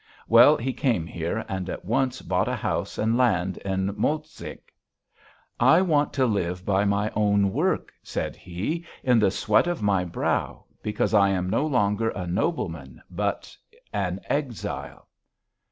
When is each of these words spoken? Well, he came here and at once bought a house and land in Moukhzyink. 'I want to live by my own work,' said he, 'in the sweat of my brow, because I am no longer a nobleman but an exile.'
Well, 0.27 0.57
he 0.57 0.73
came 0.73 1.05
here 1.05 1.45
and 1.47 1.69
at 1.69 1.85
once 1.85 2.23
bought 2.23 2.47
a 2.47 2.55
house 2.55 2.97
and 2.97 3.15
land 3.19 3.57
in 3.57 3.93
Moukhzyink. 3.93 4.73
'I 5.59 5.81
want 5.83 6.11
to 6.13 6.25
live 6.25 6.65
by 6.65 6.85
my 6.85 7.11
own 7.15 7.53
work,' 7.53 7.93
said 8.01 8.35
he, 8.35 8.83
'in 9.03 9.19
the 9.19 9.29
sweat 9.29 9.67
of 9.67 9.83
my 9.83 10.03
brow, 10.03 10.65
because 10.81 11.13
I 11.13 11.29
am 11.29 11.51
no 11.51 11.67
longer 11.67 12.09
a 12.09 12.25
nobleman 12.25 13.03
but 13.11 13.55
an 13.93 14.19
exile.' 14.27 15.07